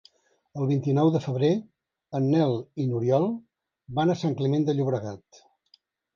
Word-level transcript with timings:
El 0.61 0.69
vint-i-nou 0.69 1.11
de 1.15 1.19
febrer 1.25 1.51
en 2.21 2.31
Nel 2.37 2.57
i 2.85 2.87
n'Oriol 2.87 3.27
van 4.01 4.15
a 4.15 4.19
Sant 4.25 4.35
Climent 4.43 4.67
de 4.71 4.77
Llobregat. 4.81 5.45